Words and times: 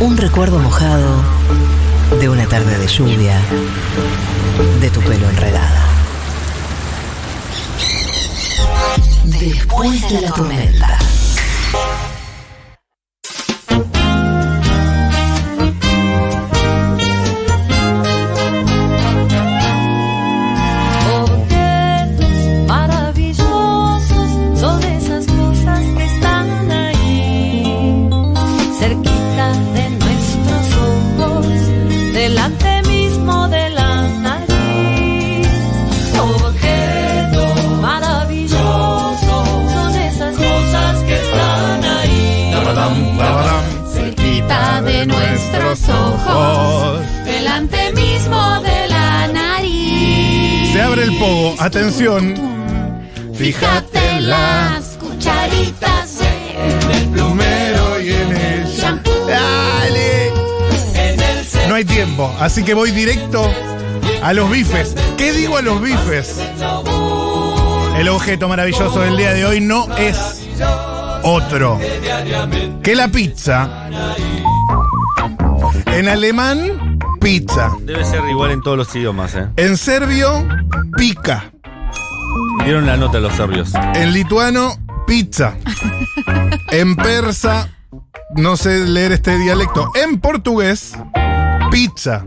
Un 0.00 0.16
recuerdo 0.16 0.60
mojado 0.60 1.24
de 2.20 2.28
una 2.28 2.46
tarde 2.46 2.78
de 2.78 2.86
lluvia, 2.86 3.40
de 4.80 4.90
tu 4.90 5.00
pelo 5.00 5.28
enredada. 5.28 5.86
Después 9.24 10.08
de 10.08 10.20
la 10.20 10.30
tormenta. 10.30 10.98
Abre 50.88 51.02
el 51.04 51.16
pogo. 51.18 51.54
Atención. 51.58 52.34
Fíjate 53.34 53.98
en 54.16 54.30
las 54.30 54.96
cucharitas 54.98 56.20
en 56.20 56.90
el 56.90 57.08
Plumero 57.08 58.00
y 58.00 58.12
en 58.12 58.36
el 58.36 58.66
shampoo. 58.66 59.26
Dale. 59.26 60.32
No 61.68 61.74
hay 61.74 61.84
tiempo, 61.84 62.34
así 62.40 62.62
que 62.64 62.74
voy 62.74 62.90
directo 62.90 63.48
a 64.22 64.32
los 64.32 64.50
bifes. 64.50 64.94
¿Qué 65.16 65.32
digo 65.32 65.58
a 65.58 65.62
los 65.62 65.80
bifes? 65.80 66.36
El 67.98 68.08
objeto 68.08 68.48
maravilloso 68.48 69.00
del 69.00 69.16
día 69.16 69.34
de 69.34 69.44
hoy 69.44 69.60
no 69.60 69.86
es 69.96 70.16
otro 71.22 71.78
que 72.82 72.94
la 72.94 73.08
pizza. 73.08 73.68
En 75.86 76.08
alemán, 76.08 76.87
pizza. 77.20 77.70
Debe 77.82 78.04
ser 78.04 78.22
igual 78.28 78.50
en 78.52 78.62
todos 78.62 78.76
los 78.76 78.94
idiomas, 78.94 79.34
¿eh? 79.34 79.48
En 79.56 79.76
serbio, 79.76 80.46
pica. 80.96 81.52
Dieron 82.64 82.86
la 82.86 82.96
nota 82.96 83.18
los 83.20 83.32
serbios. 83.34 83.72
En 83.94 84.12
lituano, 84.12 84.76
pizza. 85.06 85.54
En 86.70 86.96
persa, 86.96 87.68
no 88.36 88.56
sé 88.56 88.86
leer 88.86 89.12
este 89.12 89.38
dialecto. 89.38 89.90
En 89.94 90.20
portugués, 90.20 90.92
pizza. 91.70 92.24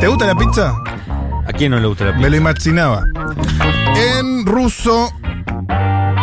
¿Te 0.00 0.06
gusta 0.08 0.26
la 0.26 0.34
pizza? 0.34 0.74
¿A 1.46 1.52
quién 1.52 1.72
no 1.72 1.80
le 1.80 1.86
gusta 1.88 2.04
la 2.04 2.10
Me 2.12 2.16
pizza? 2.18 2.30
lo 2.30 2.36
imaginaba. 2.36 3.04
En 3.96 4.46
ruso, 4.46 5.10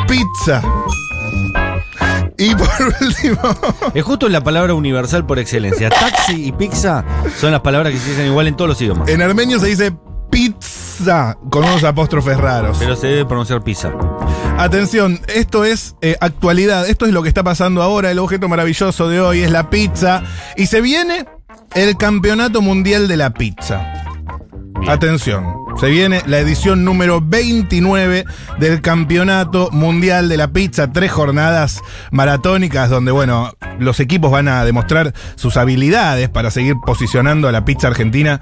pizza. 0.08 0.62
Y 2.40 2.56
por 2.56 2.70
último, 3.02 3.38
Es 3.94 4.04
justo 4.04 4.30
la 4.30 4.42
palabra 4.42 4.74
universal 4.74 5.26
por 5.26 5.40
excelencia. 5.40 5.90
Taxi 5.90 6.48
y 6.48 6.52
pizza 6.54 7.04
son 7.38 7.52
las 7.52 7.62
palabras 7.62 7.92
que 7.94 8.00
se 8.00 8.12
dicen 8.12 8.26
igual 8.28 8.48
en 8.48 8.56
todos 8.56 8.70
los 8.70 8.82
idiomas. 8.82 9.10
en 9.10 9.22
armenio 9.22 9.60
se 9.60 9.68
dice 9.68 9.94
pizza 10.32 11.38
con 11.50 11.66
unos 11.66 11.84
apóstrofes 11.84 12.38
raros. 12.38 12.78
Pero 12.80 12.96
se 12.96 13.08
debe 13.08 13.26
pronunciar 13.26 13.64
pizza. 13.64 13.92
Atención, 14.58 15.20
esto 15.28 15.64
es 15.66 15.96
eh, 16.02 16.16
actualidad, 16.20 16.88
esto 16.88 17.06
es 17.06 17.14
lo 17.14 17.24
que 17.24 17.30
está 17.30 17.44
pasando 17.44 17.82
ahora, 17.82 18.12
el 18.12 18.20
objeto 18.20 18.48
maravilloso 18.50 19.10
de 19.10 19.22
hoy 19.22 19.42
es 19.42 19.52
la 19.52 19.70
pizza 19.70 20.24
y 20.56 20.68
se 20.68 20.82
viene 20.82 21.26
el 21.76 21.98
Campeonato 21.98 22.62
Mundial 22.62 23.08
de 23.08 23.18
la 23.18 23.32
Pizza. 23.32 24.09
Bien. 24.80 24.92
Atención, 24.92 25.46
se 25.80 25.90
viene 25.90 26.22
la 26.26 26.40
edición 26.40 26.84
número 26.86 27.22
29 27.22 28.26
del 28.60 28.82
Campeonato 28.82 29.70
Mundial 29.72 30.30
de 30.30 30.38
la 30.38 30.52
Pizza, 30.52 30.92
tres 30.92 31.12
jornadas 31.12 31.82
maratónicas 32.12 32.90
donde, 32.90 33.12
bueno, 33.12 33.52
los 33.80 34.00
equipos 34.00 34.32
van 34.32 34.48
a 34.48 34.64
demostrar 34.64 35.14
sus 35.36 35.58
habilidades 35.58 36.30
para 36.30 36.52
seguir 36.52 36.76
posicionando 36.86 37.48
a 37.48 37.52
la 37.52 37.66
pizza 37.66 37.88
argentina 37.88 38.40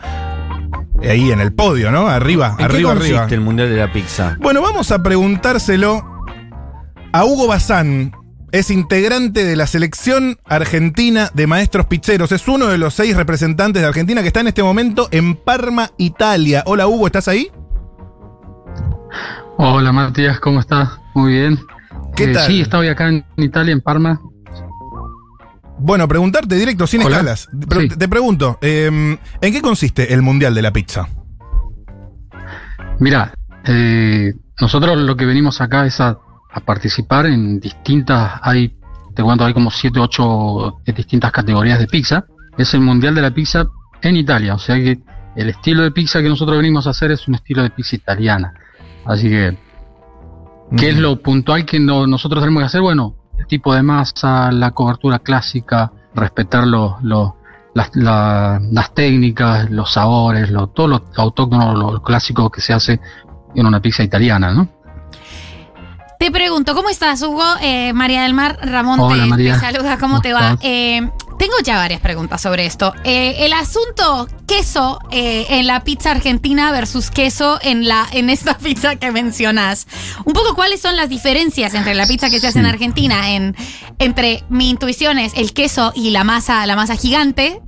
ahí 1.01 1.31
en 1.31 1.39
el 1.41 1.53
podio, 1.53 1.91
¿no? 1.91 2.07
Arriba, 2.07 2.56
¿En 2.59 2.66
arriba, 2.66 2.78
qué 2.91 2.95
consiste 2.95 3.17
arriba. 3.17 3.35
el 3.35 3.41
Mundial 3.41 3.69
de 3.69 3.78
la 3.78 3.91
Pizza? 3.91 4.38
Bueno, 4.39 4.62
vamos 4.62 4.91
a 4.91 5.01
preguntárselo 5.03 6.03
a 7.13 7.25
Hugo 7.25 7.47
Bazán. 7.47 8.12
Es 8.52 8.72
integrante 8.72 9.44
de 9.44 9.56
la 9.58 9.68
selección 9.68 10.38
argentina 10.46 11.30
de 11.34 11.47
maestros 11.47 11.85
pizzeros. 11.88 12.31
Es 12.31 12.47
uno 12.47 12.68
de 12.68 12.78
los 12.78 12.94
seis 12.94 13.16
representantes 13.18 13.81
de 13.81 13.88
Argentina 13.88 14.22
que 14.22 14.28
está 14.28 14.40
en 14.40 14.47
este 14.47 14.63
momento 14.63 15.09
en 15.12 15.35
Parma, 15.35 15.91
Italia. 15.97 16.63
Hola 16.66 16.88
Hugo, 16.88 17.07
¿estás 17.07 17.28
ahí? 17.28 17.52
Hola 19.57 19.91
Matías, 19.91 20.40
¿cómo 20.40 20.62
estás? 20.62 20.90
Muy 21.13 21.34
bien. 21.34 21.59
¿Qué 22.16 22.25
Eh, 22.25 22.34
tal? 22.34 22.47
Sí, 22.47 22.62
estoy 22.62 22.88
acá 22.88 23.09
en 23.09 23.25
Italia, 23.36 23.74
en 23.74 23.81
Parma. 23.81 24.22
Bueno, 25.80 26.07
preguntarte 26.07 26.56
directo, 26.56 26.88
sin 26.88 27.02
Hola. 27.02 27.18
escalas. 27.18 27.50
Pero 27.68 27.81
Sí. 27.81 27.90
te, 27.90 28.07
pregunto, 28.07 28.57
eh, 28.62 28.88
¿en 29.41 29.53
qué 29.53 29.62
consiste 29.62 30.13
el 30.13 30.22
Mundial 30.22 30.56
de 30.56 30.62
la 30.62 30.72
Pizza? 30.72 31.07
Mira, 33.00 33.34
eh, 33.66 34.34
nosotros 34.59 34.97
lo 34.97 35.16
que 35.18 35.25
venimos 35.25 35.59
acá 35.62 35.86
es 35.86 36.00
a, 36.02 36.18
a 36.52 36.59
participar 36.59 37.25
en 37.28 37.59
distintas, 37.59 38.40
hay, 38.41 38.75
te 39.16 39.24
cuento, 39.24 39.46
hay 39.46 39.53
como 39.53 39.69
7, 39.72 40.00
8 40.00 40.78
distintas 40.96 41.31
categorías 41.31 41.80
de 41.80 41.88
pizza. 41.88 42.25
Es 42.58 42.74
el 42.74 42.81
Mundial 42.81 43.13
de 43.16 43.22
la 43.22 43.31
Pizza 43.31 43.66
en 44.02 44.18
Italia, 44.18 44.56
o 44.56 44.59
sea 44.59 44.75
que 44.78 45.00
el 45.36 45.50
estilo 45.50 45.84
de 45.84 45.91
pizza 45.91 46.22
que 46.22 46.30
nosotros 46.30 46.57
venimos 46.57 46.88
a 46.88 46.91
hacer 46.91 47.12
es 47.12 47.28
un 47.28 47.36
estilo 47.36 47.62
de 47.63 47.69
pizza 47.69 47.96
italiana. 47.96 48.53
Así 49.06 49.30
que, 49.30 49.56
¿qué 50.75 50.90
es 50.90 50.97
lo 50.97 51.22
puntual 51.22 51.66
que 51.66 51.80
no- 51.80 52.07
nosotros 52.07 52.41
tenemos 52.41 52.62
que 52.62 52.66
hacer? 52.66 52.81
Bueno, 52.81 53.16
el 53.38 53.46
tipo 53.47 53.74
de 53.75 53.84
masa, 53.84 54.52
la 54.52 54.72
cobertura 54.72 55.19
clásica, 55.19 55.91
respetar 56.16 56.66
los, 56.66 57.02
los- 57.03 57.34
las, 57.75 57.96
la- 57.96 58.59
las 58.72 58.94
técnicas, 58.96 59.69
los 59.69 59.91
sabores, 59.94 60.50
lo, 60.50 60.68
todo 60.68 60.88
lo 60.88 61.03
autóctono, 61.16 61.74
lo, 61.75 61.91
lo 61.91 62.02
clásico 62.02 62.50
que 62.50 62.62
se 62.62 62.74
hace 62.74 63.00
en 63.53 63.66
una 63.66 63.80
pizza 63.80 64.03
italiana, 64.03 64.52
¿no? 64.52 64.68
Te 66.19 66.31
pregunto, 66.31 66.73
¿cómo 66.73 66.89
estás, 66.89 67.22
Hugo? 67.22 67.44
Eh, 67.61 67.94
María 67.94 68.23
del 68.23 68.33
Mar 68.33 68.57
Ramón 68.61 69.00
Hola, 69.00 69.23
te, 69.23 69.29
María. 69.29 69.53
te 69.53 69.59
saluda, 69.59 69.97
¿cómo, 70.00 70.16
¿Cómo 70.16 70.22
te 70.22 70.33
va? 70.33 70.57
Eh, 70.61 71.07
tengo 71.38 71.53
ya 71.63 71.78
varias 71.78 72.01
preguntas 72.01 72.41
sobre 72.41 72.66
esto. 72.66 72.91
Eh, 73.03 73.35
el 73.45 73.53
asunto 73.53 74.27
queso 74.47 75.00
en 75.11 75.67
la 75.67 75.83
pizza 75.83 76.09
argentina 76.09 76.72
versus 76.72 77.11
queso 77.11 77.59
en 77.61 77.88
la 77.88 78.07
en 78.11 78.31
esta 78.31 78.57
pizza 78.57 78.95
que 78.95 79.11
mencionas. 79.11 79.85
Un 80.25 80.33
poco 80.33 80.56
cuáles 80.56 80.81
son 80.81 80.95
las 80.95 81.07
diferencias 81.09 81.75
entre 81.75 81.94
la 81.94 82.07
pizza 82.07 82.31
que 82.31 82.39
se 82.39 82.47
hace 82.47 82.59
en. 82.59 82.66
Argentina, 82.66 83.31
en, 83.35 83.56
entre 84.00 84.44
mi 84.50 84.72
intuición 84.72 85.19
es 85.19 85.33
el 85.35 85.53
queso 85.53 85.91
y 85.95 86.09
la 86.09 86.23
masa, 86.23 86.66
la 86.66 86.75
masa 86.75 86.95
gigante, 86.95 87.61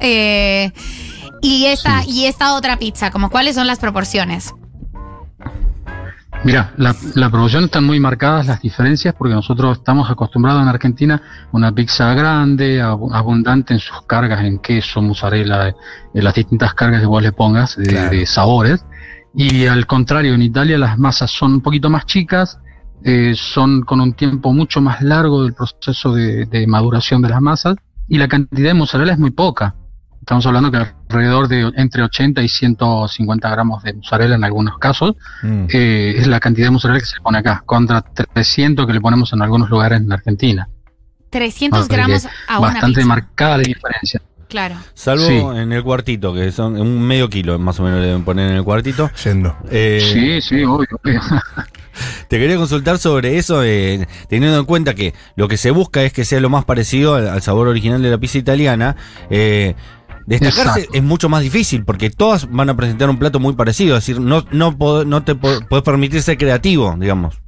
y 1.42 1.66
esta, 1.68 2.02
Sí. 2.04 2.10
y 2.12 2.26
esta 2.26 2.56
otra 2.56 2.78
pizza, 2.78 3.12
como 3.12 3.30
cuáles 3.30 3.56
son 3.56 3.68
las 3.68 3.78
proporciones. 3.80 4.54
Mira, 6.46 6.72
la, 6.78 6.96
la 7.16 7.30
producción 7.30 7.66
están 7.66 7.84
muy 7.84 8.00
marcadas 8.00 8.48
las 8.48 8.62
diferencias 8.62 9.14
porque 9.14 9.34
nosotros 9.34 9.78
estamos 9.80 10.10
acostumbrados 10.10 10.62
en 10.62 10.70
Argentina 10.70 11.22
a 11.48 11.50
una 11.52 11.72
pizza 11.74 12.14
grande, 12.14 12.82
abu- 12.82 13.14
abundante 13.14 13.74
en 13.74 13.80
sus 13.82 14.02
cargas, 14.04 14.42
en 14.42 14.58
queso, 14.60 15.02
mozzarella, 15.02 15.76
en 16.14 16.24
las 16.24 16.34
distintas 16.34 16.74
cargas 16.74 17.02
que 17.02 17.08
vos 17.08 17.22
le 17.22 17.34
pongas 17.34 17.76
de, 17.76 17.88
Claro. 17.88 18.12
de 18.12 18.26
sabores. 18.26 18.86
Y 19.36 19.68
al 19.68 19.86
contrario, 19.86 20.34
en 20.34 20.42
Italia 20.42 20.78
las 20.78 20.98
masas 20.98 21.30
son 21.30 21.56
un 21.56 21.62
poquito 21.62 21.90
más 21.90 22.06
chicas, 22.06 22.58
eh, 23.04 23.34
son 23.36 23.82
con 23.82 24.00
un 24.00 24.14
tiempo 24.14 24.54
mucho 24.54 24.80
más 24.80 25.02
largo 25.02 25.44
del 25.44 25.54
proceso 25.54 26.14
de, 26.14 26.46
de 26.46 26.66
maduración 26.68 27.22
de 27.22 27.30
las 27.30 27.42
masas 27.42 27.76
y 28.08 28.18
la 28.18 28.30
cantidad 28.30 28.70
de 28.70 28.74
mozzarella 28.76 29.12
es 29.12 29.20
muy 29.20 29.32
poca. 29.32 29.76
Estamos 30.22 30.46
hablando 30.46 30.72
que 30.72 30.86
alrededor 31.10 31.48
de 31.48 31.72
entre 31.76 32.04
80 32.04 32.42
y 32.44 32.48
150 32.50 33.50
gramos 33.50 33.84
de 33.84 33.94
mozzarella 33.94 34.36
en 34.36 34.44
algunos 34.44 34.78
casos 34.78 35.16
Mm. 35.44 35.66
eh, 35.74 36.14
es 36.18 36.28
la 36.28 36.40
cantidad 36.40 36.68
de 36.68 36.72
mozzarella 36.72 37.00
que 37.00 37.06
se 37.06 37.20
pone 37.22 37.40
acá, 37.40 37.64
contra 37.66 38.02
300 38.02 38.86
que 38.86 38.94
le 38.94 39.02
ponemos 39.02 39.34
en 39.34 39.42
algunos 39.42 39.70
lugares 39.70 40.00
en 40.02 40.12
Argentina. 40.12 40.70
300 41.32 41.80
O 41.80 41.84
sea 41.84 41.90
que 41.90 41.96
gramos 41.96 42.28
a 42.48 42.60
una 42.60 42.72
Bastante 42.74 42.96
pizza. 42.96 43.08
marcada 43.08 43.58
la 43.58 43.64
diferencia. 43.64 44.22
Claro. 44.48 44.76
Salvo 44.96 45.26
Sí. 45.28 45.36
en 45.60 45.72
el 45.72 45.84
cuartito, 45.84 46.34
que 46.34 46.52
son 46.52 46.80
un 46.82 47.02
medio 47.04 47.30
kilo 47.30 47.60
más 47.60 47.80
o 47.80 47.84
menos 47.84 48.00
le 48.02 48.08
deben 48.08 48.24
poner 48.24 48.50
en 48.50 48.58
el 48.58 48.64
cuartito. 48.64 49.12
Yendo. 49.24 49.56
Eh, 49.70 50.00
Sí, 50.12 50.42
sí, 50.42 50.64
obvio. 50.64 50.88
obvio. 51.04 51.22
Te 52.30 52.40
quería 52.40 52.56
consultar 52.58 52.98
sobre 52.98 53.38
eso, 53.38 53.64
eh, 53.64 54.08
teniendo 54.28 54.58
en 54.60 54.66
cuenta 54.66 54.94
que 54.96 55.14
lo 55.36 55.48
que 55.48 55.58
se 55.58 55.70
busca 55.72 56.02
es 56.04 56.14
que 56.14 56.24
sea 56.26 56.40
lo 56.40 56.50
más 56.50 56.64
parecido 56.66 57.16
al, 57.16 57.28
al 57.28 57.42
sabor 57.42 57.68
original 57.68 58.02
de 58.02 58.10
la 58.10 58.18
pizza 58.18 58.38
italiana. 58.40 58.96
eh, 59.30 59.76
destacarse 60.30 60.82
Exacto. 60.82 60.98
es 60.98 61.04
mucho 61.04 61.30
más 61.30 61.42
difícil 61.42 61.84
porque 61.84 62.10
todas 62.10 62.50
van 62.52 62.70
a 62.70 62.76
presentar 62.76 63.10
un 63.10 63.18
plato 63.18 63.40
muy 63.40 63.54
parecido. 63.54 63.98
Es 63.98 64.06
decir, 64.06 64.22
no, 64.22 64.46
no, 64.52 64.76
no 65.06 65.24
te 65.24 65.36
podés 65.36 65.84
permitir 65.84 66.22
ser 66.22 66.38
creativo, 66.38 66.96
digamos. 66.98 67.42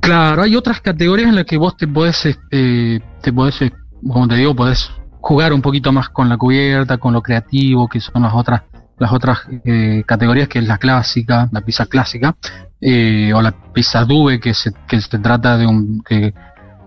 Claro, 0.00 0.42
hay 0.42 0.56
otras 0.56 0.80
categorías 0.80 1.28
en 1.28 1.36
las 1.36 1.44
que 1.44 1.56
vos 1.56 1.76
te 1.76 1.86
podés, 1.86 2.26
eh, 2.50 3.00
te 3.20 3.32
podés, 3.32 3.62
eh, 3.62 3.72
como 4.06 4.26
te 4.26 4.34
digo, 4.34 4.54
podés 4.54 4.90
jugar 5.20 5.52
un 5.52 5.62
poquito 5.62 5.92
más 5.92 6.08
con 6.08 6.28
la 6.28 6.36
cubierta, 6.36 6.98
con 6.98 7.12
lo 7.12 7.22
creativo, 7.22 7.88
que 7.88 8.00
son 8.00 8.22
las 8.22 8.34
otras 8.34 8.62
las 9.02 9.12
otras 9.12 9.40
eh, 9.64 10.04
categorías, 10.06 10.48
que 10.48 10.60
es 10.60 10.66
la 10.66 10.78
clásica, 10.78 11.48
la 11.50 11.60
pizza 11.62 11.86
clásica, 11.86 12.36
eh, 12.80 13.32
o 13.34 13.42
la 13.42 13.52
pizza 13.72 14.04
dube, 14.04 14.38
que 14.38 14.54
se, 14.54 14.72
que 14.86 15.00
se 15.00 15.18
trata 15.18 15.58
de 15.58 15.66
un... 15.66 16.02
Que, 16.02 16.32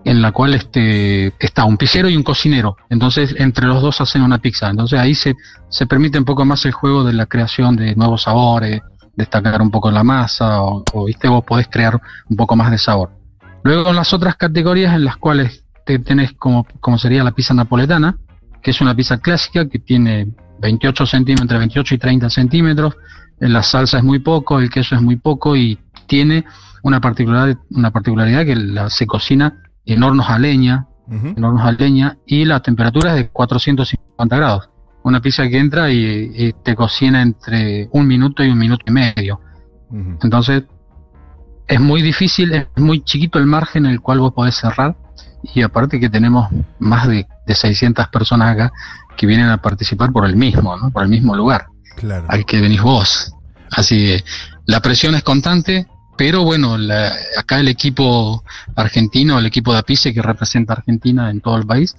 en 0.06 0.22
la 0.22 0.30
cual 0.30 0.54
este, 0.54 1.34
está 1.40 1.64
un 1.64 1.76
pizzero 1.76 2.08
y 2.08 2.16
un 2.16 2.22
cocinero. 2.22 2.76
Entonces, 2.90 3.34
entre 3.38 3.66
los 3.66 3.82
dos 3.82 4.00
hacen 4.00 4.22
una 4.22 4.38
pizza. 4.38 4.70
Entonces, 4.70 5.00
ahí 5.00 5.16
se, 5.16 5.34
se 5.68 5.84
permite 5.86 6.16
un 6.16 6.24
poco 6.24 6.44
más 6.44 6.64
el 6.64 6.70
juego 6.70 7.02
de 7.02 7.12
la 7.12 7.26
creación 7.26 7.74
de 7.74 7.96
nuevos 7.96 8.22
sabores, 8.22 8.82
destacar 9.16 9.60
un 9.60 9.72
poco 9.72 9.90
la 9.90 10.04
masa, 10.04 10.62
o, 10.62 10.84
¿viste? 11.06 11.26
vos 11.26 11.42
podés 11.44 11.66
crear 11.66 12.00
un 12.30 12.36
poco 12.36 12.54
más 12.54 12.70
de 12.70 12.78
sabor. 12.78 13.10
Luego, 13.64 13.90
en 13.90 13.96
las 13.96 14.12
otras 14.12 14.36
categorías 14.36 14.94
en 14.94 15.04
las 15.04 15.16
cuales 15.16 15.64
te 15.84 15.98
tenés 15.98 16.34
como, 16.34 16.64
como 16.78 16.98
sería 16.98 17.24
la 17.24 17.32
pizza 17.32 17.52
napoletana, 17.52 18.16
que 18.62 18.70
es 18.70 18.80
una 18.80 18.94
pizza 18.94 19.18
clásica 19.18 19.68
que 19.68 19.80
tiene 19.80 20.28
28 20.60 21.04
centímetros, 21.04 21.42
entre 21.42 21.58
28 21.58 21.94
y 21.96 21.98
30 21.98 22.30
centímetros, 22.30 22.96
la 23.40 23.64
salsa 23.64 23.98
es 23.98 24.04
muy 24.04 24.20
poco, 24.20 24.60
el 24.60 24.70
queso 24.70 24.94
es 24.94 25.02
muy 25.02 25.16
poco 25.16 25.56
y 25.56 25.80
tiene 26.06 26.44
una 26.84 27.00
particularidad, 27.00 27.58
una 27.70 27.90
particularidad 27.90 28.44
que 28.44 28.54
la, 28.54 28.88
se 28.88 29.08
cocina 29.08 29.64
en 29.86 30.02
hornos 30.02 30.28
a 30.28 30.38
leña, 30.38 30.86
en 31.36 31.44
hornos 31.44 31.62
a 31.64 31.72
leña 31.72 32.18
y 32.26 32.44
la 32.44 32.60
temperatura 32.60 33.10
es 33.10 33.16
de 33.16 33.28
450 33.28 34.36
grados. 34.36 34.68
Una 35.04 35.20
pizza 35.20 35.48
que 35.48 35.58
entra 35.58 35.90
y, 35.90 36.32
y 36.34 36.52
te 36.64 36.74
cocina 36.74 37.22
entre 37.22 37.88
un 37.92 38.06
minuto 38.08 38.42
y 38.44 38.48
un 38.50 38.58
minuto 38.58 38.84
y 38.88 38.90
medio. 38.92 39.40
Entonces 40.22 40.64
es 41.68 41.80
muy 41.80 42.02
difícil, 42.02 42.52
es 42.52 42.66
muy 42.76 43.02
chiquito 43.04 43.38
el 43.38 43.46
margen 43.46 43.86
en 43.86 43.92
el 43.92 44.00
cual 44.00 44.18
vos 44.20 44.32
podés 44.32 44.56
cerrar 44.56 44.96
y 45.54 45.62
aparte 45.62 46.00
que 46.00 46.08
tenemos 46.10 46.48
más 46.80 47.06
de, 47.06 47.26
de 47.46 47.54
600 47.54 48.08
personas 48.08 48.52
acá 48.52 48.72
que 49.16 49.26
vienen 49.26 49.48
a 49.48 49.62
participar 49.62 50.12
por 50.12 50.26
el 50.26 50.36
mismo, 50.36 50.76
¿no? 50.76 50.90
por 50.90 51.02
el 51.04 51.08
mismo 51.08 51.34
lugar 51.36 51.66
Claro. 51.96 52.26
al 52.28 52.44
que 52.44 52.60
venís 52.60 52.82
vos. 52.82 53.32
Así 53.70 53.96
que 54.06 54.24
la 54.66 54.80
presión 54.80 55.14
es 55.14 55.22
constante, 55.22 55.86
pero 56.16 56.42
bueno, 56.44 56.76
la- 56.78 57.12
acá 57.38 57.60
el 57.60 57.68
equipo 57.68 58.42
argentino, 58.74 59.38
el 59.38 59.46
equipo 59.46 59.72
de 59.72 59.78
APICE 59.80 60.12
que 60.14 60.22
representa 60.22 60.72
a 60.72 60.76
Argentina 60.76 61.30
en 61.30 61.40
todo 61.40 61.56
el 61.56 61.66
país, 61.66 61.96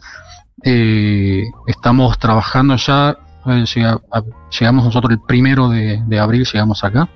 eh, 0.63 1.43
estamos 1.67 2.17
trabajando 2.17 2.75
ya, 2.75 3.17
eh, 3.45 3.63
llegamos 4.59 4.85
nosotros 4.85 5.11
el 5.11 5.19
primero 5.21 5.69
de, 5.69 6.01
de 6.05 6.19
abril, 6.19 6.45
llegamos 6.51 6.83
acá, 6.83 7.07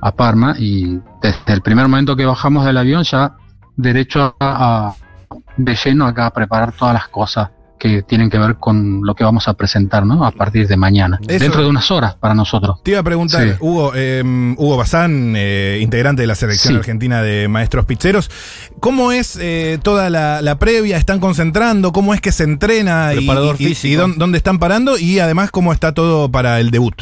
a 0.00 0.12
Parma, 0.12 0.54
y 0.58 0.98
desde 1.22 1.52
el 1.52 1.60
primer 1.62 1.88
momento 1.88 2.14
que 2.16 2.24
bajamos 2.26 2.64
del 2.64 2.76
avión 2.76 3.02
ya 3.04 3.34
derecho 3.76 4.36
a, 4.38 4.88
a- 4.88 4.94
de 5.56 5.74
lleno 5.84 6.06
acá 6.06 6.26
a 6.26 6.30
preparar 6.32 6.72
todas 6.72 6.94
las 6.94 7.08
cosas 7.08 7.50
que 7.78 8.02
tienen 8.02 8.30
que 8.30 8.38
ver 8.38 8.56
con 8.56 9.02
lo 9.04 9.14
que 9.14 9.24
vamos 9.24 9.46
a 9.48 9.54
presentar, 9.54 10.06
¿no? 10.06 10.24
A 10.24 10.30
partir 10.30 10.66
de 10.68 10.76
mañana, 10.76 11.18
Eso- 11.26 11.38
dentro 11.44 11.62
de 11.62 11.68
unas 11.68 11.90
horas 11.90 12.14
para 12.14 12.32
nosotros. 12.34 12.82
Te 12.82 12.92
iba 12.92 13.00
a 13.00 13.02
preguntar, 13.02 13.42
Sí. 13.46 13.54
Hugo, 13.60 13.92
eh, 13.94 14.22
Hugo 14.56 14.76
Bazán, 14.76 15.34
eh, 15.36 15.78
integrante 15.82 16.22
de 16.22 16.26
la 16.28 16.34
selección 16.34 16.74
Sí. 16.74 16.78
argentina 16.78 17.20
de 17.22 17.48
maestros 17.48 17.84
pizzeros, 17.84 18.30
¿cómo 18.80 19.12
es 19.12 19.36
eh, 19.40 19.78
toda 19.82 20.08
la, 20.08 20.40
la 20.40 20.58
previa? 20.58 20.96
¿Están 20.96 21.20
concentrando? 21.20 21.92
¿Cómo 21.92 22.14
es 22.14 22.20
que 22.20 22.32
se 22.32 22.44
entrena? 22.44 23.12
y- 23.12 23.16
Preparador 23.18 23.56
y, 23.58 23.64
y- 23.64 23.68
físico. 23.68 23.92
y 23.92 23.96
dónde, 23.96 24.16
dónde 24.18 24.38
están 24.38 24.58
parando? 24.58 24.96
Y 24.96 25.18
además, 25.18 25.50
¿cómo 25.50 25.72
está 25.72 25.92
todo 25.92 26.30
para 26.30 26.60
el 26.60 26.70
debut? 26.70 26.94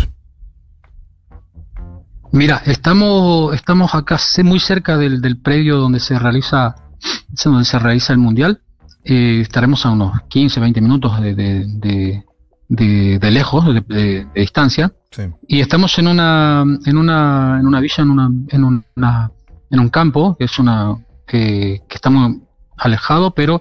Mira, 2.32 2.62
estamos, 2.64 3.54
estamos 3.54 3.94
acá 3.94 4.18
muy 4.42 4.58
cerca 4.58 4.96
del, 4.96 5.20
del 5.20 5.36
predio 5.38 5.76
donde 5.76 6.00
se 6.00 6.18
realiza, 6.18 6.76
donde 7.44 7.64
se 7.66 7.78
realiza 7.78 8.12
el 8.14 8.18
mundial. 8.18 8.62
Eh, 9.04 9.40
estaremos 9.40 9.84
a 9.84 9.90
unos 9.90 10.22
15, 10.28 10.60
20 10.60 10.80
minutos 10.80 11.20
de, 11.20 11.34
de, 11.34 12.24
de, 12.68 13.30
lejos, 13.30 13.64
de, 13.88 14.26
distancia. 14.34 14.92
Sí. 15.10 15.24
Y 15.48 15.60
estamos 15.60 15.98
en 15.98 16.08
una, 16.08 16.64
en 16.86 16.96
una, 16.96 17.58
en 17.60 17.66
una 17.66 17.80
villa, 17.80 18.02
en 18.02 18.10
una, 18.10 18.30
en 18.48 18.64
una, 18.64 19.30
en 19.70 19.80
un 19.80 19.88
campo, 19.88 20.36
que 20.38 20.44
es 20.44 20.58
una, 20.58 20.96
que, 21.26 21.82
que 21.88 21.94
está 21.96 22.10
muy 22.10 22.42
alejado, 22.76 23.32
pero 23.34 23.60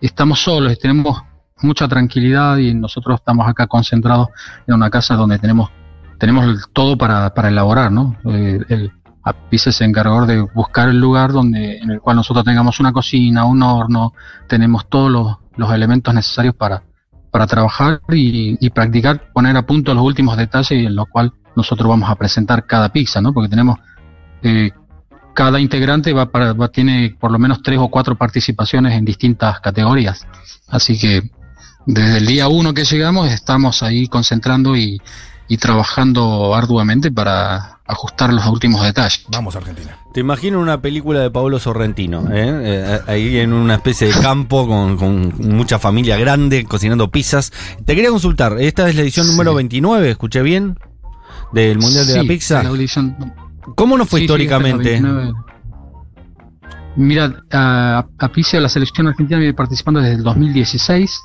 estamos 0.00 0.40
solos, 0.40 0.78
tenemos 0.78 1.22
mucha 1.62 1.88
tranquilidad 1.88 2.58
y 2.58 2.74
nosotros 2.74 3.20
estamos 3.20 3.48
acá 3.48 3.66
concentrados 3.66 4.28
en 4.66 4.74
una 4.74 4.90
casa 4.90 5.14
donde 5.14 5.38
tenemos, 5.38 5.70
tenemos 6.18 6.68
todo 6.72 6.98
para, 6.98 7.32
para 7.34 7.48
elaborar, 7.48 7.90
¿no? 7.90 8.16
Eh, 8.24 8.60
el 8.68 8.92
APICE 9.24 9.72
se 9.72 9.84
encargó 9.84 10.26
de 10.26 10.40
buscar 10.40 10.88
el 10.88 10.98
lugar 10.98 11.32
donde, 11.32 11.78
en 11.78 11.90
el 11.90 12.00
cual 12.00 12.16
nosotros 12.16 12.44
tengamos 12.44 12.80
una 12.80 12.92
cocina, 12.92 13.44
un 13.44 13.62
horno, 13.62 14.12
tenemos 14.48 14.88
todos 14.88 15.10
los, 15.10 15.36
los 15.56 15.72
elementos 15.72 16.12
necesarios 16.12 16.54
para, 16.54 16.82
para 17.30 17.46
trabajar 17.46 18.00
y, 18.10 18.56
y 18.64 18.70
practicar, 18.70 19.32
poner 19.32 19.56
a 19.56 19.66
punto 19.66 19.94
los 19.94 20.04
últimos 20.04 20.36
detalles 20.36 20.86
en 20.86 20.94
los 20.94 21.06
cual 21.08 21.32
nosotros 21.54 21.88
vamos 21.88 22.10
a 22.10 22.16
presentar 22.16 22.66
cada 22.66 22.90
pizza, 22.90 23.20
¿no? 23.20 23.32
Porque 23.32 23.48
tenemos 23.48 23.78
eh, 24.42 24.70
cada 25.34 25.60
integrante 25.60 26.12
va 26.12 26.30
para, 26.30 26.52
va, 26.52 26.68
tiene 26.68 27.16
por 27.18 27.30
lo 27.30 27.38
menos 27.38 27.62
tres 27.62 27.78
o 27.78 27.88
cuatro 27.88 28.16
participaciones 28.16 28.94
en 28.94 29.04
distintas 29.04 29.60
categorías. 29.60 30.26
Así 30.68 30.98
que 30.98 31.30
desde 31.86 32.18
el 32.18 32.26
día 32.26 32.48
uno 32.48 32.74
que 32.74 32.84
llegamos 32.84 33.30
estamos 33.30 33.82
ahí 33.82 34.06
concentrando 34.06 34.76
y, 34.76 35.00
y 35.48 35.56
trabajando 35.56 36.54
arduamente 36.54 37.10
para 37.10 37.80
ajustar 37.92 38.32
los 38.32 38.46
últimos 38.46 38.82
detalles. 38.82 39.24
Vamos, 39.30 39.54
Argentina. 39.56 39.96
Te 40.12 40.20
imagino 40.20 40.60
una 40.60 40.80
película 40.82 41.20
de 41.20 41.30
Pablo 41.30 41.58
Sorrentino, 41.58 42.26
¿eh? 42.30 42.60
Eh, 42.64 43.00
ahí 43.06 43.38
en 43.38 43.52
una 43.52 43.74
especie 43.76 44.08
de 44.08 44.20
campo 44.20 44.66
con, 44.66 44.96
con 44.96 45.32
mucha 45.56 45.78
familia 45.78 46.16
grande 46.18 46.64
cocinando 46.64 47.10
pizzas. 47.10 47.52
Te 47.86 47.94
quería 47.94 48.10
consultar, 48.10 48.56
esta 48.60 48.88
es 48.88 48.94
la 48.96 49.02
edición 49.02 49.26
Sí. 49.26 49.32
número 49.32 49.54
29, 49.54 50.10
escuché 50.10 50.42
bien, 50.42 50.78
del 51.52 51.78
Mundial 51.78 52.06
de 52.06 52.16
la 52.16 52.24
Pizza. 52.24 52.62
la 52.62 52.68
audición- 52.70 53.16
¿Cómo 53.76 53.96
nos 53.96 54.08
fue 54.08 54.18
Sí, 54.20 54.24
históricamente? 54.24 54.94
esta 54.94 55.08
es 55.08 55.12
la 55.14 55.18
29. 55.20 55.42
Mira, 56.96 57.42
a, 57.50 58.04
a 58.18 58.28
Picia, 58.32 58.60
la 58.60 58.68
selección 58.68 59.06
argentina 59.06 59.38
viene 59.38 59.54
participando 59.54 60.00
desde 60.00 60.16
el 60.16 60.22
2016 60.22 61.22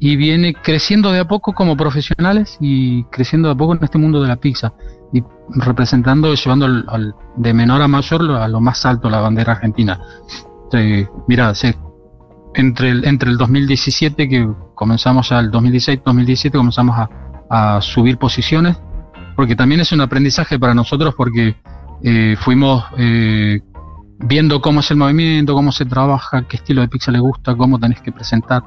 y 0.00 0.16
viene 0.16 0.52
creciendo 0.54 1.12
de 1.12 1.20
a 1.20 1.28
poco 1.28 1.52
como 1.54 1.76
profesionales 1.76 2.56
y 2.60 3.04
creciendo 3.04 3.48
de 3.48 3.54
a 3.54 3.56
poco 3.56 3.74
en 3.76 3.84
este 3.84 3.98
mundo 3.98 4.20
de 4.20 4.28
la 4.28 4.36
pizza 4.36 4.72
y 5.12 5.22
representando 5.50 6.32
y 6.32 6.36
llevando 6.36 6.66
al- 6.66 6.84
al- 6.88 7.14
de 7.36 7.54
menor 7.54 7.82
a 7.82 7.88
mayor 7.88 8.30
a 8.32 8.48
lo 8.48 8.60
más 8.60 8.84
alto 8.86 9.08
la 9.10 9.20
bandera 9.20 9.52
argentina. 9.52 10.00
Sí, 10.70 11.06
mira, 11.28 11.52
entre 12.54 12.90
el, 12.90 13.04
entre 13.06 13.30
el 13.30 13.36
2017 13.36 14.28
que 14.28 14.48
comenzamos 14.74 15.28
ya 15.28 15.38
el 15.38 15.50
2016-2017 15.50 16.52
comenzamos 16.52 16.96
a, 16.98 17.08
a 17.50 17.80
subir 17.80 18.18
posiciones 18.18 18.76
porque 19.36 19.54
también 19.54 19.80
es 19.82 19.92
un 19.92 20.00
aprendizaje 20.00 20.58
para 20.58 20.74
nosotros 20.74 21.14
porque 21.16 21.56
eh, 22.02 22.36
fuimos 22.40 22.84
eh, 22.96 23.60
viendo 24.18 24.60
cómo 24.62 24.80
es 24.80 24.90
el 24.90 24.96
movimiento, 24.96 25.54
cómo 25.54 25.72
se 25.72 25.84
trabaja, 25.84 26.42
qué 26.48 26.56
estilo 26.56 26.80
de 26.80 26.88
pizza 26.88 27.10
le 27.12 27.18
gusta, 27.20 27.54
cómo 27.54 27.78
tenés 27.78 28.00
que 28.00 28.12
presentar, 28.12 28.62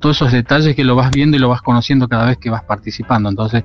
todos 0.00 0.16
esos 0.16 0.32
detalles 0.32 0.74
que 0.74 0.84
lo 0.84 0.96
vas 0.96 1.10
viendo 1.10 1.36
y 1.36 1.40
lo 1.40 1.48
vas 1.50 1.60
conociendo 1.62 2.08
cada 2.08 2.26
vez 2.26 2.38
que 2.38 2.48
vas 2.50 2.64
participando. 2.64 3.28
Entonces, 3.28 3.64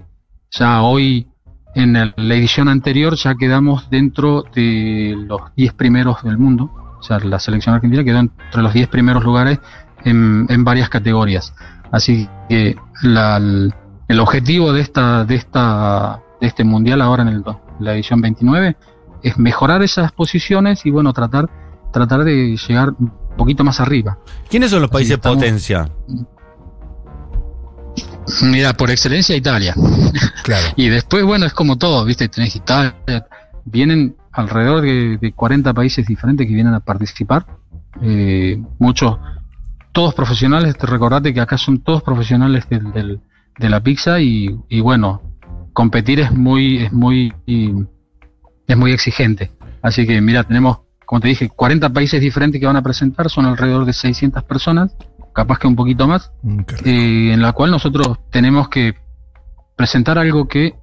ya 0.52 0.82
hoy, 0.82 1.28
en 1.76 1.96
el- 1.96 2.14
la 2.18 2.36
edición 2.36 2.68
anterior, 2.68 3.16
ya 3.16 3.36
quedamos 3.36 3.90
dentro 3.90 4.44
de 4.56 5.16
los 5.28 5.42
10 5.56 5.74
primeros 5.74 6.24
del 6.24 6.38
mundo. 6.38 6.72
O 7.00 7.04
sea, 7.04 7.20
la 7.20 7.40
selección 7.40 7.76
argentina 7.76 8.04
quedó 8.04 8.20
entre 8.20 8.62
los 8.62 8.74
10 8.74 8.88
primeros 8.90 9.24
lugares 9.24 9.60
en, 10.04 10.46
en 10.50 10.64
varias 10.64 10.90
categorías. 10.90 11.54
Así 11.92 12.28
que 12.50 12.76
la- 13.04 13.38
el, 13.38 14.20
objetivo 14.20 14.74
de 14.74 14.82
esta, 14.82 15.24
de 15.26 15.36
esta, 15.36 16.22
de 16.42 16.48
este 16.48 16.64
mundial 16.64 17.02
ahora 17.02 17.24
en 17.24 17.30
el, 17.30 17.44
la 17.80 17.94
edición 17.94 18.22
29 18.22 18.76
es 19.24 19.38
mejorar 19.38 19.82
esas 19.84 20.12
posiciones 20.12 20.86
y 20.86 20.92
bueno, 20.92 21.14
tratar, 21.14 21.50
tratar 21.94 22.24
de 22.24 22.58
llegar 22.58 22.94
un 23.00 23.12
poquito 23.38 23.64
más 23.64 23.80
arriba. 23.80 24.18
¿Quiénes 24.50 24.72
son 24.72 24.82
los 24.82 24.90
países 24.92 25.16
estamos- 25.16 25.38
potencia? 25.38 25.90
Mira, 28.44 28.74
por 28.74 28.90
excelencia 28.92 29.36
Italia. 29.36 29.74
Claro. 30.44 30.68
Y 30.76 30.90
después, 30.90 31.24
bueno, 31.24 31.46
es 31.46 31.54
como 31.54 31.78
todo, 31.78 32.06
¿viste? 32.06 32.28
Tenés 32.30 32.56
Italia, 32.56 32.96
vienen 33.66 34.16
alrededor 34.32 34.82
de, 34.82 35.18
de 35.18 35.34
40 35.34 35.74
países 35.74 36.06
diferentes 36.06 36.48
que 36.48 36.54
vienen 36.54 36.74
a 36.74 36.80
participar. 36.80 37.46
Eh, 38.02 38.62
muchos, 38.78 39.18
todos 39.92 40.14
profesionales, 40.14 40.78
te 40.78 40.86
recordate 40.88 41.34
que 41.34 41.42
acá 41.42 41.58
son 41.58 41.80
todos 41.82 42.02
profesionales 42.04 42.68
del, 42.70 42.92
del- 42.92 43.20
de 43.58 43.70
la 43.70 43.82
pizza 43.82 44.22
y, 44.22 44.56
y 44.70 44.80
bueno, 44.80 45.22
competir 45.74 46.22
es 46.22 46.32
muy, 46.32 46.78
es 46.86 46.94
muy, 46.94 47.34
es 47.46 48.78
muy 48.78 48.92
exigente. 48.94 49.52
Así 49.82 50.08
que 50.08 50.22
mira, 50.22 50.44
tenemos, 50.46 50.80
como 51.06 51.20
te 51.20 51.28
dije, 51.28 51.50
40 51.50 51.90
países 51.90 52.22
diferentes 52.22 52.60
que 52.62 52.68
van 52.68 52.78
a 52.78 52.82
presentar, 52.82 53.30
son 53.30 53.46
alrededor 53.46 53.84
de 53.86 53.92
600 53.94 54.44
personas, 54.44 54.96
capaz 55.34 55.60
que 55.60 55.68
un 55.68 55.76
poquito 55.76 56.08
más 56.08 56.32
Mm, 56.42 56.60
eh, 56.86 57.34
en 57.34 57.42
la 57.42 57.52
cual 57.54 57.72
nosotros 57.72 58.20
tenemos 58.32 58.70
que 58.70 58.96
presentar 59.76 60.18
algo 60.18 60.48
que 60.48 60.76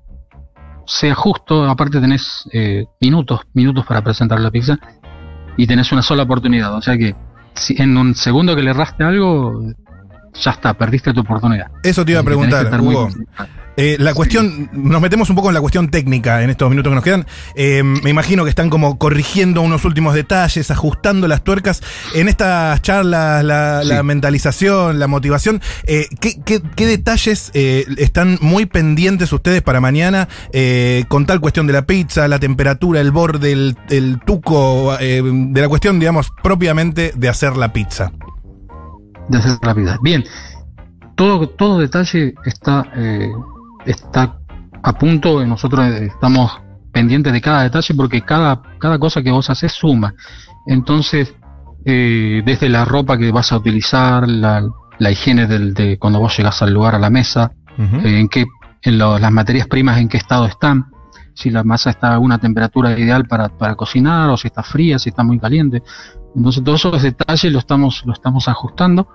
sea 0.87 1.15
justo, 1.15 1.69
aparte 1.69 2.01
tenés 2.01 2.49
eh, 2.53 2.87
minutos, 3.01 3.41
minutos 3.55 3.85
para 3.87 4.03
presentar 4.03 4.41
la 4.41 4.51
pizza 4.51 4.79
y 5.57 5.67
tenés 5.67 5.91
una 5.93 6.03
sola 6.03 6.23
oportunidad, 6.23 6.75
o 6.75 6.83
sea 6.83 6.97
que 6.97 7.15
si 7.55 7.81
en 7.81 7.97
un 7.97 8.15
segundo 8.15 8.55
que 8.55 8.63
le 8.63 8.71
erraste 8.71 9.03
algo, 9.03 9.63
ya 10.35 10.51
está, 10.51 10.75
perdiste 10.75 11.13
tu 11.13 11.21
oportunidad. 11.21 11.71
Eso 11.83 12.05
te 12.05 12.13
iba 12.13 12.21
a 12.21 12.25
preguntar, 12.25 12.83
muy 12.83 12.95
Hugo. 12.95 13.05
concentrado. 13.05 13.51
Eh, 13.77 13.97
la 13.99 14.15
cuestión, 14.15 14.71
nos 14.73 15.01
metemos 15.03 15.29
un 15.31 15.37
poco 15.37 15.49
en 15.49 15.55
la 15.55 15.61
cuestión 15.61 15.89
técnica 15.91 16.43
en 16.43 16.51
estos 16.51 16.69
minutos 16.71 16.91
que 16.91 16.95
nos 16.95 17.05
quedan. 17.05 17.27
Eh, 17.55 17.83
me 17.83 18.11
imagino 18.11 18.45
que 18.45 18.51
están 18.51 18.71
como 18.71 18.99
corrigiendo 18.99 19.61
unos 19.63 19.85
últimos 19.85 20.15
detalles, 20.15 20.71
ajustando 20.71 21.29
las 21.29 21.43
tuercas. 21.45 21.83
En 22.15 22.29
estas 22.29 22.81
charlas, 22.83 23.45
la, 23.45 23.81
Sí. 23.83 23.89
la 23.89 24.03
mentalización, 24.03 24.99
la 24.99 25.07
motivación, 25.09 25.61
eh, 25.85 26.07
¿qué, 26.21 26.41
qué- 26.45 26.63
qué 26.75 26.87
detalles 26.87 27.51
están 27.55 28.39
muy 28.41 28.67
pendientes 28.67 29.33
ustedes 29.33 29.63
para 29.63 29.81
mañana 29.81 30.29
con 31.09 31.27
tal 31.27 31.41
cuestión 31.41 31.67
de 31.67 31.73
la 31.75 31.87
pizza, 31.87 32.27
la 32.29 32.39
temperatura, 32.39 33.01
el 33.01 33.11
borde, 33.11 33.53
el, 33.53 33.77
el 33.91 34.21
tuco, 34.25 34.97
de 34.99 35.61
la 35.61 35.69
cuestión, 35.69 35.99
digamos, 35.99 36.31
propiamente 36.43 37.13
de 37.15 37.29
hacer 37.29 37.57
la 37.57 37.73
pizza? 37.73 38.13
de 39.29 39.39
hacer 39.39 39.59
rápida. 39.61 39.99
Bien, 40.03 40.25
todo, 41.17 41.49
todo 41.49 41.81
detalle 41.81 42.35
está, 42.45 42.87
está 43.87 44.39
a 44.83 44.93
punto, 44.93 45.45
nosotros 45.47 45.87
eh, 45.87 46.07
estamos 46.07 46.61
pendientes 46.93 47.33
de 47.33 47.41
cada 47.41 47.63
detalle 47.63 47.95
porque 47.95 48.23
cada, 48.23 48.61
cada 48.79 48.99
cosa 48.99 49.23
que 49.23 49.31
vos 49.31 49.49
haces 49.51 49.73
suma. 49.73 50.15
Entonces, 50.67 51.35
eh, 51.85 52.43
desde 52.45 52.69
la 52.69 52.85
ropa 52.85 53.17
que 53.19 53.31
vas 53.31 53.53
a 53.53 53.57
utilizar, 53.59 54.29
la, 54.29 54.67
la 54.99 55.11
higiene 55.11 55.47
del, 55.47 55.75
de 55.75 55.99
cuando 55.99 56.19
vos 56.21 56.37
llegas 56.37 56.61
al 56.63 56.73
lugar, 56.73 56.95
a 56.95 56.99
la 56.99 57.11
mesa, 57.11 57.53
eh, 58.05 58.21
en 58.21 58.29
qué, 58.29 58.45
en 58.83 58.99
lo- 58.99 59.19
las 59.19 59.31
materias 59.33 59.67
primas 59.69 59.99
en 59.99 60.09
qué 60.09 60.17
estado 60.17 60.47
están, 60.47 60.87
si 61.35 61.51
la 61.51 61.63
masa 61.65 61.91
está 61.91 62.15
a 62.15 62.19
una 62.19 62.39
temperatura 62.39 62.99
ideal 62.99 63.27
para, 63.29 63.51
para 63.51 63.75
cocinar, 63.75 64.31
o 64.31 64.37
si 64.39 64.47
está 64.49 64.63
fría, 64.63 64.99
si 64.99 65.11
está 65.11 65.23
muy 65.23 65.39
caliente. 65.39 65.83
Entonces 66.35 66.65
todos 66.65 66.81
esos 66.85 67.03
detalles 67.03 67.53
lo 67.53 67.59
estamos, 67.59 68.03
lo 68.07 68.13
estamos 68.15 68.49
ajustando, 68.49 69.09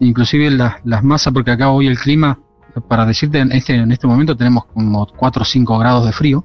inclusive 0.00 0.50
las, 0.50 0.76
las 0.84 1.02
masas, 1.04 1.32
porque 1.34 1.50
acá 1.50 1.68
hoy 1.70 1.86
el 1.86 1.98
clima, 1.98 2.38
para 2.80 3.06
decirte, 3.06 3.40
en 3.40 3.52
este, 3.52 3.74
en 3.74 3.92
este 3.92 4.06
momento 4.06 4.36
tenemos 4.36 4.66
como 4.66 5.06
4 5.06 5.42
o 5.42 5.44
5 5.44 5.78
grados 5.78 6.06
de 6.06 6.12
frío, 6.12 6.44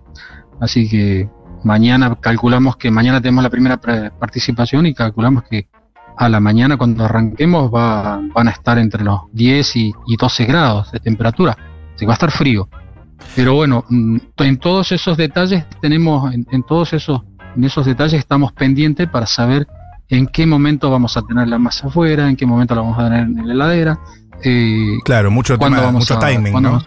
así 0.60 0.90
que 0.90 1.30
mañana 1.64 2.16
calculamos 2.20 2.78
que 2.78 2.92
mañana 2.92 3.22
tenemos 3.22 3.44
la 3.44 3.50
primera 3.50 3.78
participación 3.78 4.86
y 4.86 4.94
calculamos 4.94 5.44
que 5.44 5.68
a 6.18 6.30
la 6.30 6.40
mañana 6.40 6.78
cuando 6.78 7.06
arranquemos 7.06 7.72
va, 7.74 8.22
van 8.34 8.48
a 8.48 8.52
estar 8.52 8.78
entre 8.78 9.04
los 9.04 9.22
10 9.32 9.76
y, 9.76 9.94
y 10.08 10.18
12 10.18 10.46
grados 10.46 10.92
de 10.92 11.00
temperatura, 11.00 11.58
así 11.94 12.00
que 12.00 12.06
va 12.06 12.14
a 12.14 12.16
estar 12.16 12.32
frío. 12.32 12.70
Pero 13.36 13.54
bueno, 13.54 13.86
mm, 13.90 14.18
en 14.38 14.58
todos 14.58 14.92
esos 14.92 15.18
detalles 15.18 15.66
tenemos, 15.82 16.34
en, 16.34 16.46
en 16.52 16.64
todos 16.64 16.94
esos, 16.94 17.22
en 17.56 17.64
esos 17.64 17.86
detalles 17.86 18.20
estamos 18.20 18.52
pendientes 18.54 19.08
para 19.08 19.26
saber 19.26 19.68
en 20.10 20.28
qué 20.28 20.46
momento 20.46 20.92
vamos 20.92 21.16
a 21.16 21.22
tener 21.22 21.48
la 21.48 21.58
masa 21.58 21.88
afuera, 21.88 22.30
en 22.30 22.36
qué 22.36 22.46
momento 22.46 22.76
la 22.76 22.82
vamos 22.82 23.00
a 23.00 23.06
tener 23.06 23.22
en 23.22 23.48
la 23.48 23.54
heladera, 23.54 24.00
eh, 24.44 24.98
Claro, 25.04 25.32
mucho, 25.32 25.58
tema, 25.58 25.80
vamos 25.82 26.02
mucho 26.04 26.18
a- 26.18 26.28
timing, 26.28 26.62
¿no? 26.62 26.82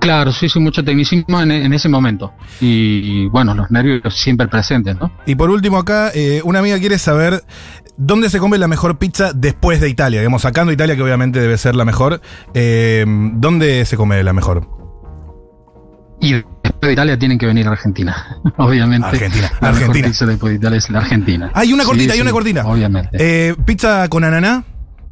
Claro, 0.00 0.32
sí, 0.32 0.50
sí, 0.50 0.60
mucho 0.60 0.84
tecnicismo 0.84 1.40
en, 1.40 1.50
en 1.50 1.72
ese 1.72 1.88
momento. 1.88 2.34
Y 2.60 3.26
bueno, 3.28 3.54
los 3.54 3.70
nervios 3.70 4.02
siempre 4.14 4.46
presentes, 4.48 4.98
¿no? 5.00 5.10
Y 5.24 5.34
por 5.34 5.48
último 5.48 5.78
acá, 5.78 6.10
eh, 6.14 6.42
una 6.44 6.58
amiga 6.58 6.78
quiere 6.78 6.98
saber 6.98 7.42
dónde 7.96 8.28
se 8.28 8.38
come 8.38 8.58
la 8.58 8.68
mejor 8.68 8.98
pizza 8.98 9.32
después 9.34 9.80
de 9.80 9.88
Italia. 9.88 10.20
Digamos, 10.20 10.42
sacando 10.42 10.72
Italia, 10.72 10.94
que 10.94 11.02
obviamente 11.02 11.40
debe 11.40 11.56
ser 11.56 11.74
la 11.74 11.86
mejor. 11.86 12.20
eh, 12.52 13.06
¿Dónde 13.06 13.82
se 13.86 13.96
come 13.96 14.22
la 14.22 14.34
mejor? 14.34 14.68
Y 16.20 16.32
después 16.34 16.80
de 16.82 16.92
Italia 16.92 17.18
tienen 17.18 17.38
que 17.38 17.46
venir 17.46 17.66
a 17.66 17.70
Argentina, 17.70 18.40
obviamente. 18.58 19.06
Argentina, 19.06 19.48
La 19.62 19.68
mejor 19.68 19.74
Argentina. 19.84 20.08
pizza 20.08 20.26
después 20.26 20.50
de 20.52 20.56
Italia 20.58 20.76
es 20.78 20.90
la 20.90 20.98
Argentina. 20.98 21.50
Hay 21.54 21.72
una 21.72 21.82
Sí, 21.84 21.88
cortita, 21.88 22.12
hay 22.12 22.18
sí, 22.18 22.22
una 22.22 22.30
cortina. 22.32 22.66
Obviamente. 22.66 23.08
Eh, 23.18 23.54
¿Pizza 23.64 24.06
con 24.10 24.22
ananá? 24.24 24.64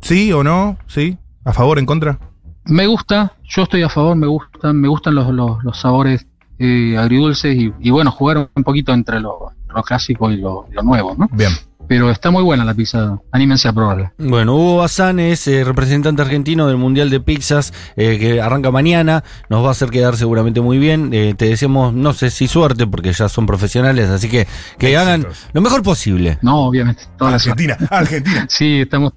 ¿Sí 0.03 0.33
o 0.33 0.43
no? 0.45 0.77
¿Sí? 0.87 1.17
¿A 1.45 1.53
favor, 1.53 1.79
en 1.79 1.87
contra? 1.87 2.19
Me 2.67 2.87
gusta, 2.87 3.33
yo 3.45 3.63
estoy 3.63 3.83
a 3.83 3.89
favor, 3.89 4.17
me 4.17 4.27
gustan, 4.27 4.81
me 4.81 4.89
gustan 4.89 5.15
los, 5.15 5.33
los, 5.33 5.63
los 5.65 5.81
sabores 5.81 6.27
eh, 6.59 6.97
agridulces 6.97 7.57
y, 7.57 7.73
y 7.81 7.91
bueno, 7.91 8.11
jugar 8.13 8.51
un 8.55 8.65
poquito 8.65 8.93
entre 8.93 9.21
lo, 9.21 9.53
lo 9.75 9.83
clásico 9.83 10.31
y 10.31 10.37
lo, 10.37 10.67
lo 10.71 10.83
nuevo, 10.83 11.15
¿no? 11.17 11.29
Bien. 11.33 11.51
Pero 11.89 12.11
está 12.11 12.31
muy 12.31 12.45
buena 12.45 12.65
la 12.65 12.75
pizza, 12.75 13.19
anímense 13.33 13.69
a 13.69 13.73
probarla. 13.73 14.13
Bueno, 14.17 14.55
Hugo 14.55 14.77
Bazán 14.79 15.19
es 15.19 15.47
eh, 15.49 15.65
representante 15.65 16.23
argentino 16.23 16.69
del 16.69 16.77
Mundial 16.77 17.11
de 17.11 17.21
Pizzas 17.21 17.75
eh, 17.97 18.19
que 18.19 18.41
arranca 18.41 18.71
mañana. 18.71 19.25
Nos 19.51 19.65
va 19.65 19.69
a 19.69 19.71
hacer 19.73 19.91
quedar 19.91 20.17
seguramente 20.17 20.61
muy 20.61 20.79
bien. 20.79 21.11
Eh, 21.13 21.35
te 21.37 21.47
deseamos, 21.47 21.93
no 21.93 22.13
sé 22.15 22.31
si 22.31 22.47
suerte, 22.47 22.87
porque 22.87 23.13
ya 23.13 23.29
son 23.29 23.47
profesionales, 23.47 24.09
así 24.09 24.29
que 24.31 24.47
que 24.79 24.97
hagan 24.97 25.27
lo 25.53 25.61
mejor 25.61 25.83
posible. 25.83 26.39
No, 26.41 26.67
obviamente, 26.67 27.03
toda 27.19 27.33
la 27.33 27.37
Argentina, 27.37 27.77
Argentina. 27.91 28.47
Sí, 28.49 28.81
estamos 28.81 29.13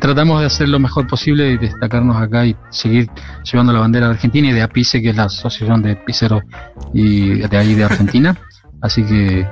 tratamos 0.00 0.40
de 0.40 0.46
hacer 0.46 0.68
lo 0.68 0.78
mejor 0.78 1.06
posible 1.06 1.50
y 1.52 1.58
destacarnos 1.58 2.16
acá 2.16 2.46
y 2.46 2.56
seguir 2.70 3.08
llevando 3.50 3.72
la 3.72 3.80
bandera 3.80 4.06
de 4.08 4.14
Argentina 4.14 4.48
y 4.48 4.52
de 4.52 4.62
APICE, 4.62 5.02
que 5.02 5.10
es 5.10 5.16
la 5.16 5.24
asociación 5.24 5.82
de 5.82 5.96
pizzeros 5.96 6.42
y 6.92 7.40
de 7.46 7.56
ahí 7.56 7.74
de 7.74 7.84
Argentina. 7.84 8.36
Así 8.82 9.02
que 9.04 9.46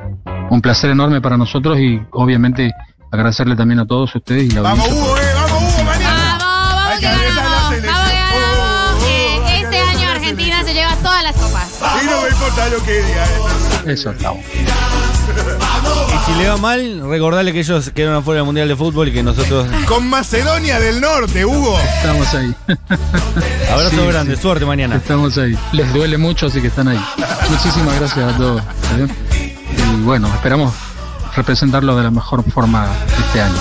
un 0.51 0.61
placer 0.61 0.91
enorme 0.91 1.21
para 1.21 1.37
nosotros 1.37 1.79
y 1.79 2.01
obviamente 2.13 2.73
agradecerle 3.11 3.57
también 3.57 3.81
a 3.81 3.87
todos 3.87 4.15
ustedes 4.15 4.45
y 4.45 4.51
la 4.55 4.63
Vamos, 4.63 4.87
audiencia 4.87 5.05
Hugo, 5.11 5.19
eh, 5.19 5.23
vamos, 5.35 5.75
Hugo, 5.75 5.85
mañana. 5.85 6.39
Vamos, 6.41 6.99
que 6.99 7.07
ganamos. 7.07 7.35
Vamos 7.35 7.71
que 7.75 7.81
ganamos. 7.81 8.35
Oh, 8.35 8.99
oh, 9.01 9.07
Eh, 9.07 9.43
que 9.47 9.63
Este 9.63 9.79
año 9.79 10.11
Argentina 10.11 10.65
se 10.65 10.75
lleva 10.75 10.97
todas 10.97 11.23
las 11.23 11.33
copas. 11.35 11.81
Y 12.03 12.07
no 12.07 12.23
me 12.23 12.29
importa 12.29 12.69
lo 12.69 12.83
que 12.85 12.93
diga. 12.93 13.25
eh. 13.87 13.93
Eso 13.93 14.11
estamos. 14.11 14.45
Y 15.23 16.25
si 16.33 16.39
le 16.39 16.49
va 16.49 16.57
mal, 16.57 17.01
recordale 17.09 17.53
que 17.53 17.61
ellos 17.61 17.91
quedaron 17.95 18.19
afuera 18.19 18.39
del 18.39 18.47
Mundial 18.47 18.69
de 18.69 18.77
Fútbol 18.77 19.09
y 19.09 19.13
que 19.13 19.23
nosotros. 19.23 19.67
Con 19.87 20.09
Macedonia 20.09 20.79
del 20.79 21.01
Norte, 21.01 21.45
Hugo. 21.45 21.79
Estamos 21.97 22.33
ahí. 22.35 22.55
Abrazo 23.73 23.91
Sí, 23.97 24.07
grande, 24.07 24.37
sí. 24.37 24.43
suerte 24.43 24.65
mañana. 24.65 24.97
Estamos 24.97 25.37
ahí. 25.39 25.57
Les 25.73 25.93
duele 25.93 26.19
mucho, 26.19 26.47
así 26.47 26.61
que 26.61 26.69
están 26.69 26.89
ahí. 26.89 27.01
Muchísimas 27.51 27.99
gracias 27.99 28.35
a 28.35 28.37
todos. 28.37 28.63
Y 29.77 30.03
bueno, 30.03 30.29
esperamos 30.35 30.73
representarlo 31.35 31.97
de 31.97 32.03
la 32.05 32.11
mejor 32.11 32.45
forma 32.51 32.87
este 33.27 33.41
año. 33.41 33.55